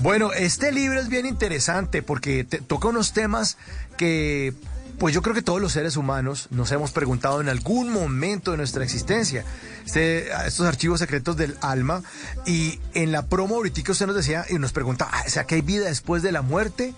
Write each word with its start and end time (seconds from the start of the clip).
Bueno, 0.00 0.32
este 0.32 0.70
libro 0.70 1.00
es 1.00 1.08
bien 1.08 1.26
interesante 1.26 2.02
porque 2.02 2.44
toca 2.44 2.88
unos 2.88 3.12
temas 3.12 3.56
que 3.96 4.54
pues 4.98 5.14
yo 5.14 5.22
creo 5.22 5.34
que 5.34 5.42
todos 5.42 5.60
los 5.60 5.72
seres 5.72 5.96
humanos 5.96 6.48
nos 6.50 6.72
hemos 6.72 6.90
preguntado 6.92 7.40
en 7.40 7.48
algún 7.48 7.90
momento 7.92 8.50
de 8.52 8.56
nuestra 8.56 8.84
existencia. 8.84 9.44
Este, 9.84 10.28
estos 10.46 10.66
archivos 10.66 11.00
secretos 11.00 11.36
del 11.36 11.56
alma. 11.60 12.02
Y 12.46 12.80
en 12.94 13.12
la 13.12 13.26
promo 13.26 13.56
ahorita 13.56 13.92
usted 13.92 14.06
nos 14.06 14.16
decía 14.16 14.44
y 14.48 14.58
nos 14.58 14.72
preguntaba, 14.72 15.10
ah, 15.14 15.24
o 15.26 15.30
sea, 15.30 15.44
¿que 15.44 15.56
hay 15.56 15.62
vida 15.62 15.86
después 15.86 16.22
de 16.22 16.32
la 16.32 16.42
muerte? 16.42 16.94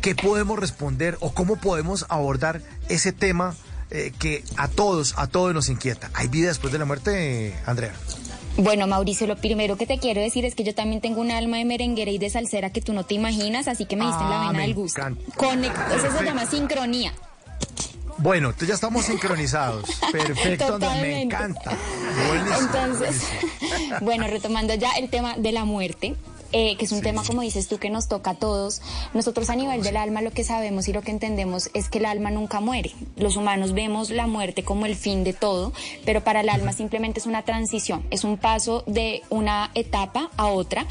¿Qué 0.00 0.14
podemos 0.14 0.58
responder 0.58 1.16
o 1.20 1.32
cómo 1.34 1.56
podemos 1.56 2.06
abordar 2.08 2.62
ese 2.88 3.12
tema 3.12 3.54
eh, 3.90 4.12
que 4.18 4.44
a 4.56 4.68
todos, 4.68 5.14
a 5.16 5.26
todos 5.26 5.54
nos 5.54 5.68
inquieta? 5.68 6.10
¿Hay 6.14 6.28
vida 6.28 6.48
después 6.48 6.72
de 6.72 6.78
la 6.78 6.84
muerte, 6.84 7.58
Andrea? 7.66 7.92
Bueno, 8.58 8.86
Mauricio, 8.86 9.26
lo 9.26 9.36
primero 9.36 9.76
que 9.76 9.86
te 9.86 9.98
quiero 9.98 10.20
decir 10.20 10.44
es 10.44 10.54
que 10.54 10.64
yo 10.64 10.74
también 10.74 11.00
tengo 11.00 11.20
un 11.20 11.30
alma 11.30 11.58
de 11.58 11.64
merenguera 11.66 12.10
y 12.10 12.18
de 12.18 12.30
salsera 12.30 12.70
que 12.70 12.80
tú 12.80 12.94
no 12.94 13.04
te 13.04 13.14
imaginas, 13.14 13.68
así 13.68 13.84
que 13.84 13.96
me 13.96 14.06
diste 14.06 14.24
la 14.24 14.44
ah, 14.44 14.48
vena 14.48 14.62
del 14.62 14.74
gusto. 14.74 15.02
eso 15.06 16.18
se 16.18 16.24
llama 16.24 16.46
sincronía. 16.46 17.12
Bueno, 18.18 18.48
entonces 18.48 18.68
ya 18.68 18.74
estamos 18.74 19.04
sincronizados. 19.04 19.90
Perfecto, 20.12 20.78
me 20.78 21.22
encanta. 21.22 21.76
Entonces, 22.60 23.22
bueno, 24.00 24.26
retomando 24.26 24.74
ya 24.74 24.92
el 24.92 25.10
tema 25.10 25.34
de 25.36 25.52
la 25.52 25.64
muerte. 25.64 26.16
Eh, 26.58 26.74
que 26.78 26.86
es 26.86 26.92
un 26.92 27.02
tema, 27.02 27.22
como 27.22 27.42
dices 27.42 27.68
tú, 27.68 27.76
que 27.76 27.90
nos 27.90 28.08
toca 28.08 28.30
a 28.30 28.34
todos. 28.34 28.80
Nosotros 29.12 29.50
a 29.50 29.56
nivel 29.56 29.82
del 29.82 29.98
alma 29.98 30.22
lo 30.22 30.30
que 30.30 30.42
sabemos 30.42 30.88
y 30.88 30.94
lo 30.94 31.02
que 31.02 31.10
entendemos 31.10 31.68
es 31.74 31.90
que 31.90 31.98
el 31.98 32.06
alma 32.06 32.30
nunca 32.30 32.60
muere. 32.60 32.92
Los 33.18 33.36
humanos 33.36 33.74
vemos 33.74 34.08
la 34.08 34.26
muerte 34.26 34.64
como 34.64 34.86
el 34.86 34.96
fin 34.96 35.22
de 35.22 35.34
todo, 35.34 35.74
pero 36.06 36.24
para 36.24 36.40
el 36.40 36.48
alma 36.48 36.72
simplemente 36.72 37.20
es 37.20 37.26
una 37.26 37.42
transición, 37.42 38.06
es 38.10 38.24
un 38.24 38.38
paso 38.38 38.84
de 38.86 39.20
una 39.28 39.70
etapa 39.74 40.30
a 40.38 40.46
otra. 40.46 40.86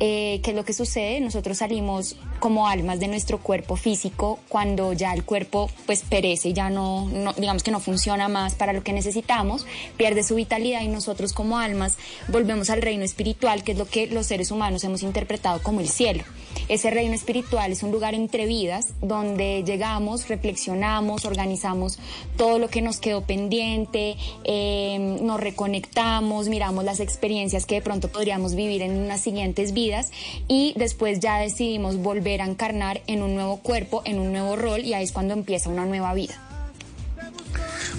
Eh, 0.00 0.40
¿Qué 0.42 0.52
es 0.52 0.56
lo 0.56 0.64
que 0.64 0.72
sucede? 0.72 1.20
Nosotros 1.20 1.58
salimos 1.58 2.16
como 2.40 2.66
almas 2.66 2.98
de 2.98 3.06
nuestro 3.06 3.38
cuerpo 3.38 3.76
físico 3.76 4.40
cuando 4.48 4.94
ya 4.94 5.12
el 5.12 5.24
cuerpo 5.24 5.70
pues 5.84 6.02
perece, 6.02 6.54
ya 6.54 6.70
no, 6.70 7.06
no, 7.10 7.34
digamos 7.34 7.62
que 7.62 7.70
no 7.70 7.80
funciona 7.80 8.28
más 8.28 8.54
para 8.54 8.72
lo 8.72 8.82
que 8.82 8.94
necesitamos, 8.94 9.66
pierde 9.98 10.22
su 10.24 10.36
vitalidad 10.36 10.80
y 10.80 10.88
nosotros 10.88 11.34
como 11.34 11.58
almas 11.58 11.98
volvemos 12.28 12.70
al 12.70 12.80
reino 12.80 13.04
espiritual, 13.04 13.62
que 13.62 13.72
es 13.72 13.78
lo 13.78 13.86
que 13.86 14.06
los 14.06 14.26
seres 14.26 14.50
humanos 14.50 14.82
hemos 14.84 15.01
interpretado 15.02 15.62
como 15.62 15.80
el 15.80 15.88
cielo. 15.88 16.24
Ese 16.68 16.90
reino 16.90 17.14
espiritual 17.14 17.72
es 17.72 17.82
un 17.82 17.90
lugar 17.90 18.14
entre 18.14 18.46
vidas 18.46 18.88
donde 19.00 19.62
llegamos, 19.64 20.28
reflexionamos, 20.28 21.24
organizamos 21.24 21.98
todo 22.36 22.58
lo 22.58 22.68
que 22.68 22.82
nos 22.82 22.98
quedó 22.98 23.22
pendiente, 23.22 24.16
eh, 24.44 25.18
nos 25.22 25.40
reconectamos, 25.40 26.48
miramos 26.48 26.84
las 26.84 27.00
experiencias 27.00 27.66
que 27.66 27.76
de 27.76 27.82
pronto 27.82 28.08
podríamos 28.08 28.54
vivir 28.54 28.82
en 28.82 28.92
unas 28.92 29.20
siguientes 29.20 29.72
vidas 29.72 30.10
y 30.48 30.74
después 30.76 31.20
ya 31.20 31.38
decidimos 31.38 31.96
volver 31.96 32.42
a 32.42 32.46
encarnar 32.46 33.02
en 33.06 33.22
un 33.22 33.34
nuevo 33.34 33.58
cuerpo, 33.58 34.02
en 34.04 34.18
un 34.18 34.32
nuevo 34.32 34.56
rol 34.56 34.80
y 34.80 34.94
ahí 34.94 35.04
es 35.04 35.12
cuando 35.12 35.34
empieza 35.34 35.68
una 35.68 35.86
nueva 35.86 36.14
vida. 36.14 36.34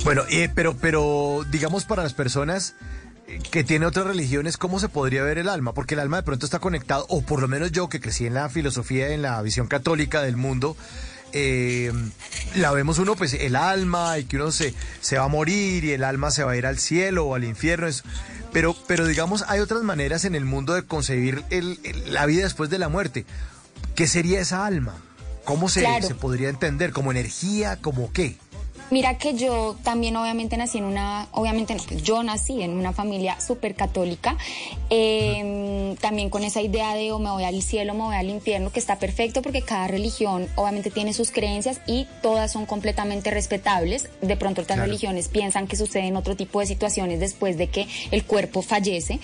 Bueno, 0.03 0.23
eh, 0.29 0.49
pero, 0.53 0.75
pero 0.77 1.41
digamos 1.49 1.85
para 1.85 2.03
las 2.03 2.13
personas 2.13 2.75
que 3.51 3.63
tiene 3.63 3.85
otras 3.85 4.05
religiones, 4.05 4.57
¿cómo 4.57 4.79
se 4.79 4.89
podría 4.89 5.23
ver 5.23 5.37
el 5.37 5.49
alma? 5.49 5.73
Porque 5.73 5.93
el 5.95 5.99
alma 5.99 6.17
de 6.17 6.23
pronto 6.23 6.45
está 6.45 6.59
conectado, 6.59 7.05
o 7.09 7.21
por 7.21 7.41
lo 7.41 7.47
menos 7.47 7.71
yo 7.71 7.89
que 7.89 7.99
crecí 7.99 8.25
en 8.25 8.33
la 8.33 8.49
filosofía, 8.49 9.09
en 9.09 9.21
la 9.21 9.41
visión 9.41 9.67
católica 9.67 10.21
del 10.21 10.37
mundo, 10.37 10.75
eh, 11.31 11.91
la 12.55 12.71
vemos 12.71 12.99
uno, 12.99 13.15
pues 13.15 13.33
el 13.33 13.55
alma 13.55 14.19
y 14.19 14.25
que 14.25 14.35
uno 14.35 14.51
se, 14.51 14.73
se 15.01 15.17
va 15.17 15.25
a 15.25 15.29
morir 15.29 15.83
y 15.83 15.91
el 15.91 16.03
alma 16.03 16.29
se 16.29 16.43
va 16.43 16.51
a 16.51 16.57
ir 16.57 16.65
al 16.65 16.77
cielo 16.77 17.25
o 17.25 17.35
al 17.35 17.43
infierno. 17.43 17.87
pero, 18.51 18.75
pero 18.87 19.07
digamos, 19.07 19.43
hay 19.47 19.59
otras 19.59 19.81
maneras 19.81 20.25
en 20.25 20.35
el 20.35 20.45
mundo 20.45 20.73
de 20.73 20.83
concebir 20.83 21.43
el, 21.49 21.79
la 22.07 22.25
vida 22.25 22.43
después 22.43 22.69
de 22.69 22.77
la 22.77 22.87
muerte. 22.87 23.25
¿Qué 23.95 24.07
sería 24.07 24.41
esa 24.41 24.65
alma? 24.65 24.95
¿Cómo 25.43 25.69
se, 25.69 25.85
se 26.01 26.15
podría 26.15 26.49
entender? 26.49 26.91
¿Como 26.91 27.11
energía? 27.11 27.77
¿Como 27.81 28.13
qué? 28.13 28.37
Mira 28.91 29.17
que 29.17 29.33
yo 29.33 29.75
también 29.83 30.15
obviamente 30.17 30.55
nací 30.55 30.77
en 30.77 30.83
una, 30.83 31.27
obviamente 31.31 31.73
no, 31.73 31.83
yo 32.03 32.21
nací 32.21 32.61
en 32.61 32.71
una 32.71 32.93
familia 32.93 33.39
súper 33.39 33.73
católica, 33.73 34.37
em, 34.91 35.95
también 35.95 36.29
con 36.29 36.43
esa 36.43 36.61
idea 36.61 36.93
de 36.93 37.11
o 37.11 37.17
me 37.17 37.31
voy 37.31 37.43
al 37.43 37.59
cielo 37.63 37.93
o 37.93 37.95
me 37.95 38.03
voy 38.03 38.15
al 38.15 38.29
infierno, 38.29 38.71
que 38.71 38.79
está 38.79 38.99
perfecto 38.99 39.41
porque 39.41 39.63
cada 39.63 39.87
religión 39.87 40.47
obviamente 40.55 40.91
tiene 40.91 41.13
sus 41.13 41.31
creencias 41.31 41.81
y 41.87 42.07
todas 42.21 42.51
son 42.51 42.67
completamente 42.67 43.31
respetables. 43.31 44.09
De 44.21 44.37
pronto 44.37 44.61
otras 44.61 44.77
religiones 44.77 45.27
piensan 45.27 45.67
que 45.67 45.75
suceden 45.75 46.15
otro 46.15 46.35
tipo 46.35 46.59
de 46.59 46.67
situaciones 46.67 47.19
después 47.19 47.57
de 47.57 47.67
que 47.67 47.87
el 48.11 48.23
cuerpo 48.23 48.61
fallece, 48.61 49.19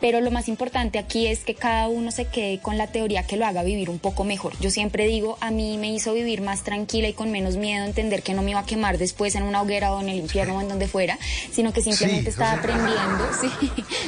pero 0.00 0.20
lo 0.20 0.32
más 0.32 0.48
importante 0.48 0.98
aquí 0.98 1.28
es 1.28 1.44
que 1.44 1.54
cada 1.54 1.86
uno 1.86 2.10
se 2.10 2.24
quede 2.24 2.58
con 2.58 2.76
la 2.76 2.88
teoría 2.88 3.22
que 3.22 3.36
lo 3.36 3.46
haga 3.46 3.62
vivir 3.62 3.88
un 3.88 4.00
poco 4.00 4.24
mejor. 4.24 4.58
Yo 4.58 4.70
siempre 4.70 5.06
digo, 5.06 5.38
a 5.40 5.52
mí 5.52 5.78
me 5.78 5.92
hizo 5.92 6.12
vivir 6.12 6.40
más 6.40 6.64
tranquila 6.64 7.08
y 7.08 7.12
con 7.12 7.30
menos 7.30 7.56
miedo, 7.56 7.84
entender 7.84 8.24
que 8.24 8.34
no 8.34 8.42
me 8.42 8.50
iba 8.50 8.60
a 8.60 8.66
quemar 8.66 8.98
después 8.98 9.11
después 9.12 9.34
en 9.34 9.42
una 9.42 9.60
hoguera 9.60 9.92
o 9.92 10.00
en 10.00 10.08
el 10.08 10.16
infierno 10.16 10.56
o 10.56 10.60
en 10.62 10.68
donde 10.68 10.88
fuera, 10.88 11.18
sino 11.52 11.74
que 11.74 11.82
simplemente 11.82 12.30
estaba 12.30 12.52
aprendiendo, 12.52 13.28
sí, 13.40 13.50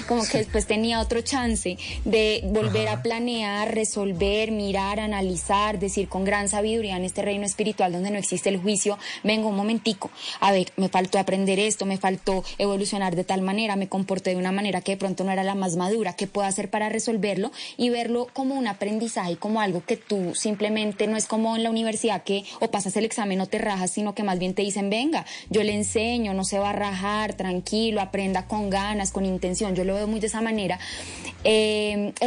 como 0.08 0.24
que 0.24 0.38
después 0.38 0.66
tenía 0.66 1.00
otro 1.00 1.20
chance 1.20 1.76
de 2.06 2.40
volver 2.46 2.88
a 2.88 3.02
planear, 3.02 3.74
resolver, 3.74 4.50
mirar, 4.50 5.00
analizar, 5.00 5.78
decir 5.78 6.08
con 6.08 6.24
gran 6.24 6.48
sabiduría 6.48 6.96
en 6.96 7.04
este 7.04 7.20
reino 7.20 7.44
espiritual 7.44 7.92
donde 7.92 8.10
no 8.10 8.18
existe 8.18 8.48
el 8.48 8.56
juicio, 8.56 8.98
vengo 9.22 9.50
un 9.50 9.56
momentico, 9.56 10.10
a 10.40 10.52
ver, 10.52 10.72
me 10.76 10.88
faltó 10.88 11.18
aprender 11.18 11.58
esto, 11.58 11.84
me 11.84 11.98
faltó 11.98 12.42
evolucionar 12.56 13.14
de 13.14 13.24
tal 13.24 13.42
manera, 13.42 13.76
me 13.76 13.88
comporté 13.88 14.30
de 14.30 14.36
una 14.36 14.52
manera 14.52 14.80
que 14.80 14.92
de 14.92 14.98
pronto 14.98 15.22
no 15.24 15.32
era 15.32 15.44
la 15.44 15.54
más 15.54 15.76
madura, 15.76 16.14
¿qué 16.14 16.26
puedo 16.26 16.48
hacer 16.48 16.70
para 16.70 16.88
resolverlo? 16.88 17.52
Y 17.76 17.90
verlo 17.90 18.26
como 18.32 18.54
un 18.54 18.68
aprendizaje, 18.68 19.36
como 19.36 19.60
algo 19.60 19.84
que 19.84 19.98
tú 19.98 20.34
simplemente 20.34 21.06
no 21.06 21.18
es 21.18 21.26
como 21.26 21.56
en 21.56 21.62
la 21.62 21.70
universidad 21.70 22.22
que 22.22 22.44
o 22.60 22.70
pasas 22.70 22.96
el 22.96 23.04
examen 23.04 23.42
o 23.42 23.46
te 23.46 23.58
rajas, 23.58 23.90
sino 23.90 24.14
que 24.14 24.22
más 24.22 24.38
bien 24.38 24.54
te 24.54 24.62
dicen, 24.62 24.83
venga, 24.90 25.26
yo 25.50 25.62
le 25.62 25.74
enseño, 25.74 26.34
no 26.34 26.44
se 26.44 26.58
va 26.58 26.70
a 26.70 26.72
rajar, 26.72 27.34
tranquilo, 27.34 28.00
aprenda 28.00 28.46
con 28.46 28.70
ganas, 28.70 29.10
con 29.12 29.24
intención, 29.24 29.74
yo 29.74 29.84
lo 29.84 29.94
veo 29.94 30.06
muy 30.06 30.20
de 30.20 30.26
esa 30.26 30.40
manera. 30.40 30.78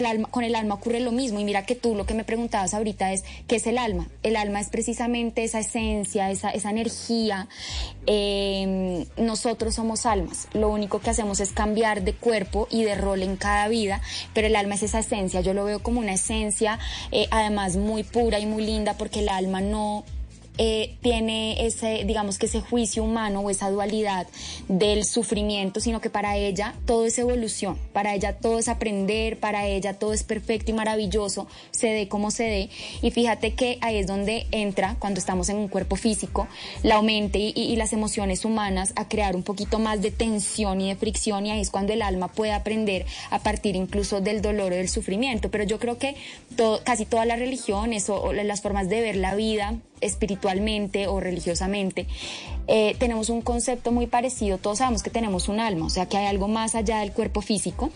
Alma, 0.07 0.29
con 0.29 0.43
el 0.43 0.55
alma 0.55 0.75
ocurre 0.75 0.99
lo 0.99 1.11
mismo 1.11 1.39
y 1.39 1.43
mira 1.43 1.65
que 1.65 1.75
tú 1.75 1.95
lo 1.95 2.05
que 2.05 2.13
me 2.13 2.23
preguntabas 2.23 2.73
ahorita 2.73 3.11
es, 3.11 3.25
¿qué 3.47 3.57
es 3.57 3.67
el 3.67 3.77
alma? 3.77 4.07
El 4.23 4.35
alma 4.35 4.61
es 4.61 4.69
precisamente 4.69 5.43
esa 5.43 5.59
esencia, 5.59 6.31
esa, 6.31 6.51
esa 6.51 6.69
energía. 6.69 7.49
Eh, 8.05 9.05
nosotros 9.17 9.75
somos 9.75 10.05
almas, 10.05 10.47
lo 10.53 10.69
único 10.69 10.99
que 10.99 11.09
hacemos 11.09 11.39
es 11.39 11.51
cambiar 11.51 12.03
de 12.03 12.13
cuerpo 12.13 12.67
y 12.71 12.83
de 12.83 12.95
rol 12.95 13.23
en 13.23 13.35
cada 13.35 13.67
vida, 13.67 14.01
pero 14.33 14.47
el 14.47 14.55
alma 14.55 14.75
es 14.75 14.83
esa 14.83 14.99
esencia, 14.99 15.41
yo 15.41 15.53
lo 15.53 15.65
veo 15.65 15.83
como 15.83 15.99
una 15.99 16.13
esencia 16.13 16.79
eh, 17.11 17.27
además 17.31 17.75
muy 17.75 18.03
pura 18.03 18.39
y 18.39 18.45
muy 18.45 18.65
linda 18.65 18.95
porque 18.97 19.19
el 19.19 19.29
alma 19.29 19.61
no 19.61 20.03
eh, 20.57 20.95
tiene 21.01 21.65
ese, 21.65 22.03
digamos 22.05 22.37
que 22.37 22.47
ese 22.47 22.61
juicio 22.61 23.03
humano 23.03 23.41
o 23.41 23.49
esa 23.49 23.69
dualidad 23.69 24.27
del 24.67 25.05
sufrimiento, 25.05 25.79
sino 25.79 26.01
que 26.01 26.09
para 26.09 26.37
ella 26.37 26.75
todo 26.85 27.05
es 27.05 27.17
evolución, 27.19 27.77
para 27.93 28.15
ella 28.15 28.37
todo 28.37 28.59
es 28.59 28.67
aprender, 28.67 29.39
para 29.39 29.67
ella 29.67 29.93
todo 29.93 30.13
es 30.13 30.23
perfecto 30.23 30.71
y 30.71 30.73
maravilloso, 30.73 31.47
se 31.71 31.87
dé 31.87 32.07
como 32.07 32.31
se 32.31 32.43
dé. 32.43 32.69
Y 33.01 33.11
fíjate 33.11 33.53
que 33.53 33.77
ahí 33.81 33.97
es 33.97 34.07
donde 34.07 34.47
entra, 34.51 34.95
cuando 34.99 35.19
estamos 35.19 35.49
en 35.49 35.57
un 35.57 35.67
cuerpo 35.67 35.95
físico, 35.95 36.47
la 36.83 37.01
mente 37.01 37.39
y, 37.39 37.75
las 37.77 37.93
emociones 37.93 38.43
humanas 38.43 38.93
a 38.95 39.07
crear 39.07 39.35
un 39.35 39.43
poquito 39.43 39.77
más 39.77 40.01
de 40.01 40.09
tensión 40.09 40.81
y 40.81 40.89
de 40.89 40.95
fricción 40.95 41.45
y 41.45 41.51
ahí 41.51 41.61
es 41.61 41.69
cuando 41.69 41.93
el 41.93 42.01
alma 42.01 42.27
puede 42.27 42.53
aprender 42.53 43.05
a 43.29 43.37
partir 43.39 43.75
incluso 43.75 44.19
del 44.19 44.41
dolor 44.41 44.71
o 44.71 44.75
del 44.75 44.89
sufrimiento. 44.89 45.51
Pero 45.51 45.63
yo 45.63 45.77
creo 45.77 45.99
que 45.99 46.15
casi 46.83 47.05
todas 47.05 47.27
las 47.27 47.37
religiones 47.37 48.09
o 48.09 48.33
las 48.33 48.61
formas 48.61 48.89
de 48.89 49.01
ver 49.01 49.15
la 49.15 49.35
vida, 49.35 49.75
espiritualmente 50.01 51.07
o 51.07 51.19
religiosamente, 51.19 52.07
eh, 52.67 52.95
tenemos 52.99 53.29
un 53.29 53.41
concepto 53.41 53.91
muy 53.91 54.07
parecido, 54.07 54.57
todos 54.57 54.79
sabemos 54.79 55.03
que 55.03 55.09
tenemos 55.09 55.47
un 55.47 55.59
alma, 55.59 55.85
o 55.85 55.89
sea 55.89 56.07
que 56.07 56.17
hay 56.17 56.25
algo 56.25 56.47
más 56.47 56.75
allá 56.75 56.99
del 56.99 57.11
cuerpo 57.11 57.41
físico. 57.41 57.91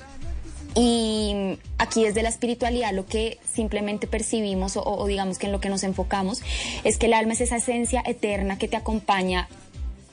Y 0.73 1.57
aquí 1.77 2.05
desde 2.05 2.23
la 2.23 2.29
espiritualidad 2.29 2.93
lo 2.93 3.05
que 3.05 3.39
simplemente 3.51 4.07
percibimos 4.07 4.77
o, 4.77 5.05
digamos 5.05 5.37
que 5.37 5.47
en 5.47 5.51
lo 5.51 5.59
que 5.59 5.67
nos 5.67 5.83
enfocamos 5.83 6.41
es 6.85 6.97
que 6.97 7.07
el 7.07 7.13
alma 7.13 7.33
es 7.33 7.41
esa 7.41 7.57
esencia 7.57 8.01
eterna 8.05 8.57
que 8.57 8.69
te 8.69 8.77
acompaña 8.77 9.49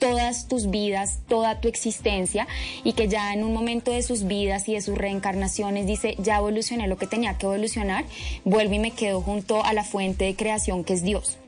todas 0.00 0.48
tus 0.48 0.70
vidas, 0.70 1.20
toda 1.28 1.60
tu 1.60 1.68
existencia 1.68 2.48
y 2.82 2.94
que 2.94 3.08
ya 3.08 3.32
en 3.34 3.44
un 3.44 3.52
momento 3.52 3.92
de 3.92 4.02
sus 4.02 4.26
vidas 4.26 4.68
y 4.68 4.74
de 4.74 4.80
sus 4.80 4.98
reencarnaciones 4.98 5.86
dice, 5.86 6.16
ya 6.18 6.38
evolucioné 6.38 6.88
lo 6.88 6.98
que 6.98 7.06
tenía 7.06 7.38
que 7.38 7.46
evolucionar, 7.46 8.04
vuelvo 8.44 8.74
y 8.74 8.78
me 8.78 8.90
quedo 8.92 9.20
junto 9.20 9.64
a 9.64 9.72
la 9.72 9.84
fuente 9.84 10.24
de 10.24 10.36
creación 10.36 10.84
que 10.84 10.94
es 10.94 11.02
Dios. 11.02 11.38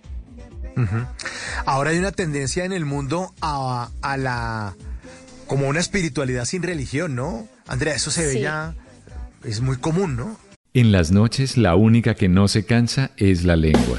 Ahora 1.66 1.90
hay 1.90 1.98
una 1.98 2.12
tendencia 2.12 2.64
en 2.64 2.72
el 2.72 2.84
mundo 2.84 3.34
a, 3.40 3.90
la 4.18 4.74
como 5.46 5.68
una 5.68 5.80
espiritualidad 5.80 6.44
sin 6.44 6.62
religión, 6.62 7.14
¿no? 7.14 7.48
Andrea, 7.66 7.94
eso 7.94 8.10
se 8.10 8.26
ve 8.26 8.40
ya, 8.40 8.74
es 9.44 9.60
muy 9.60 9.76
común, 9.76 10.16
¿no? 10.16 10.38
En 10.72 10.92
las 10.92 11.10
noches 11.10 11.56
la 11.56 11.74
única 11.74 12.14
que 12.14 12.28
no 12.28 12.46
se 12.46 12.64
cansa 12.64 13.10
es 13.16 13.44
la 13.44 13.56
lengua. 13.56 13.98